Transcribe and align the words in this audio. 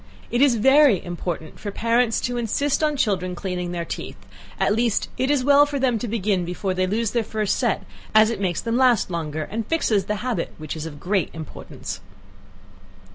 It 0.31 0.41
is 0.41 0.55
very 0.55 1.05
important 1.05 1.59
for 1.59 1.69
parents 1.69 2.19
to 2.21 2.37
insist 2.37 2.81
on 2.83 2.97
children 2.97 3.35
cleaning 3.35 3.71
their 3.71 3.85
teeth, 3.85 4.15
at 4.59 4.73
least, 4.73 5.09
it 5.15 5.29
is 5.29 5.43
well 5.43 5.67
for 5.67 5.77
them 5.77 5.99
to 5.99 6.07
begin 6.07 6.43
before 6.43 6.73
they 6.73 6.87
lose 6.87 7.11
their 7.11 7.23
first 7.23 7.55
set, 7.55 7.85
as 8.15 8.31
it 8.31 8.41
makes 8.41 8.61
them 8.61 8.77
last 8.77 9.11
longer, 9.11 9.43
and 9.43 9.67
fixes 9.67 10.05
the 10.05 10.15
habit, 10.25 10.55
which 10.57 10.75
is 10.75 10.87
of 10.87 10.99
great 10.99 11.29
importance. 11.35 12.01